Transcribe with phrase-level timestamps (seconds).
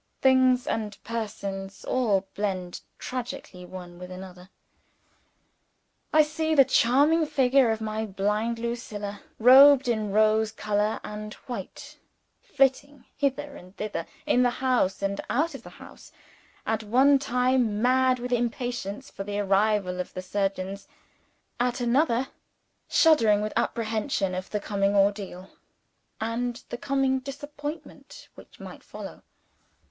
[0.19, 4.49] Things and persons all blend distractedly one with another.
[6.11, 11.99] I see the charming figure of my blind Lucilla, robed in rose color and white,
[12.41, 16.11] flitting hither and thither, in the house and out of the house
[16.65, 20.87] at one time mad with impatience for the arrival of the surgeons;
[21.59, 22.27] at another,
[22.87, 25.51] shuddering with apprehension of the coming ordeal,
[26.19, 29.21] and the coming disappointment which might follow.